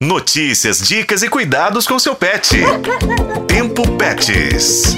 [0.00, 2.56] Notícias, dicas e cuidados com seu pet.
[3.48, 4.94] Tempo Pets.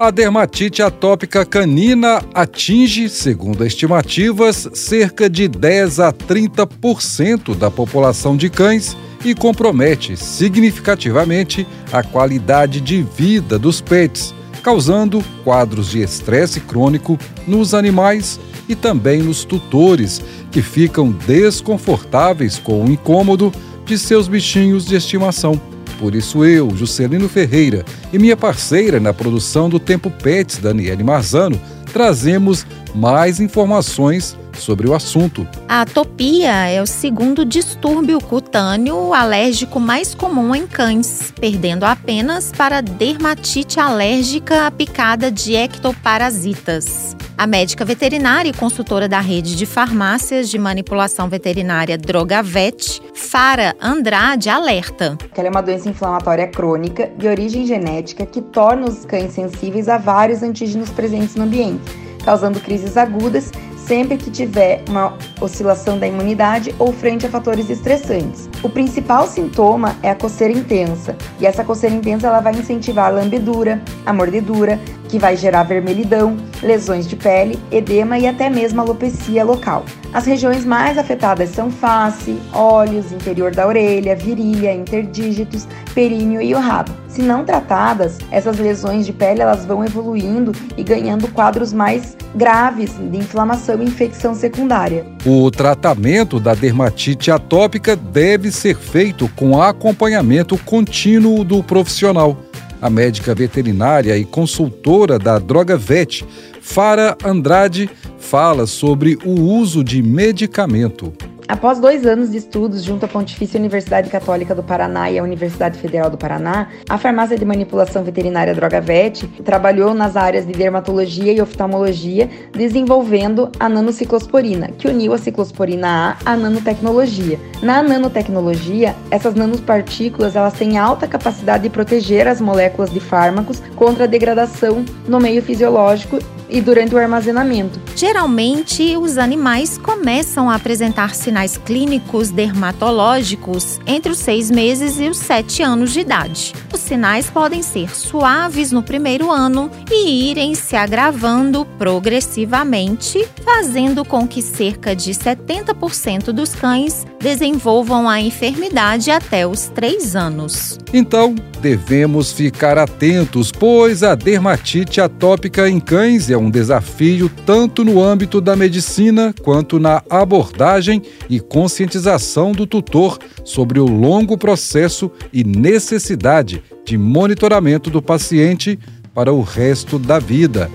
[0.00, 8.50] A dermatite atópica canina atinge, segundo estimativas, cerca de 10 a 30% da população de
[8.50, 17.16] cães e compromete significativamente a qualidade de vida dos pets, causando quadros de estresse crônico
[17.46, 23.52] nos animais e também nos tutores, que ficam desconfortáveis com o incômodo
[23.84, 25.60] de seus bichinhos de estimação.
[25.98, 31.60] Por isso eu, Juscelino Ferreira, e minha parceira na produção do Tempo Pets, Daniele Marzano,
[31.92, 35.46] trazemos mais informações sobre o assunto.
[35.68, 42.80] A atopia é o segundo distúrbio cutâneo alérgico mais comum em cães, perdendo apenas para
[42.80, 47.16] dermatite alérgica picada de ectoparasitas.
[47.36, 54.48] A médica veterinária e consultora da rede de farmácias de manipulação veterinária Drogavet, Fara Andrade,
[54.48, 55.18] alerta.
[55.36, 59.98] Ela é uma doença inflamatória crônica de origem genética que torna os cães sensíveis a
[59.98, 61.82] vários antígenos presentes no ambiente,
[62.24, 63.50] causando crises agudas
[63.84, 68.48] sempre que tiver uma oscilação da imunidade ou frente a fatores estressantes.
[68.62, 73.10] O principal sintoma é a coceira intensa, e essa coceira intensa ela vai incentivar a
[73.16, 74.80] lambedura, a mordedura,
[75.14, 79.84] que vai gerar vermelhidão, lesões de pele, edema e até mesmo alopecia local.
[80.12, 86.58] As regiões mais afetadas são face, olhos, interior da orelha, virilha, interdígitos, períneo e o
[86.58, 86.90] rabo.
[87.06, 92.90] Se não tratadas, essas lesões de pele elas vão evoluindo e ganhando quadros mais graves
[92.98, 95.06] de inflamação e infecção secundária.
[95.24, 102.36] O tratamento da dermatite atópica deve ser feito com acompanhamento contínuo do profissional
[102.84, 106.22] a médica veterinária e consultora da Droga Vet,
[106.60, 111.10] Fara Andrade, fala sobre o uso de medicamento.
[111.46, 115.78] Após dois anos de estudos junto à Pontifícia Universidade Católica do Paraná e à Universidade
[115.78, 121.42] Federal do Paraná, a farmácia de manipulação veterinária Drogavet trabalhou nas áreas de dermatologia e
[121.42, 127.38] oftalmologia, desenvolvendo a nanociclosporina, que uniu a ciclosporina A à nanotecnologia.
[127.62, 134.04] Na nanotecnologia, essas nanopartículas elas têm alta capacidade de proteger as moléculas de fármacos contra
[134.04, 136.18] a degradação no meio fisiológico
[136.48, 137.80] e durante o armazenamento.
[137.96, 145.18] Geralmente, os animais começam a apresentar sinais clínicos dermatológicos entre os seis meses e os
[145.18, 146.52] sete anos de idade.
[146.72, 154.26] Os sinais podem ser suaves no primeiro ano e irem se agravando progressivamente, fazendo com
[154.26, 160.78] que cerca de 70% dos cães desenvolvam a enfermidade até os três anos.
[160.92, 168.02] Então, devemos ficar atentos, pois a dermatite atópica em cães é um desafio tanto no
[168.02, 175.42] âmbito da medicina quanto na abordagem e conscientização do tutor sobre o longo processo e
[175.42, 178.78] necessidade de monitoramento do paciente
[179.14, 180.70] para o resto da vida.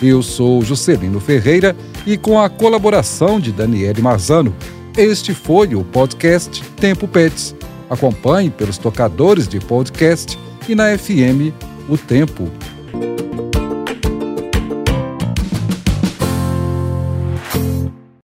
[0.00, 1.74] Eu sou Juscelino Ferreira
[2.06, 4.54] e com a colaboração de Daniele Marzano,
[4.98, 7.54] este foi o podcast Tempo Pets.
[7.88, 10.36] Acompanhe pelos tocadores de podcast
[10.68, 11.54] e na FM
[11.88, 12.50] O Tempo.